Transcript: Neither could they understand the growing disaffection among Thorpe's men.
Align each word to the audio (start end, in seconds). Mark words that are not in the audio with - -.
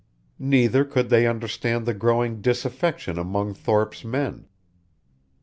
Neither 0.39 0.83
could 0.83 1.09
they 1.11 1.27
understand 1.27 1.85
the 1.85 1.93
growing 1.93 2.41
disaffection 2.41 3.19
among 3.19 3.53
Thorpe's 3.53 4.03
men. 4.03 4.47